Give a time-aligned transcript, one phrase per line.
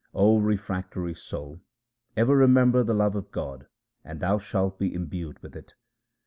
[0.15, 1.59] O refractory soul,
[2.17, 3.67] ever remember the love of God
[4.03, 5.75] and thou shalt be imbued with it.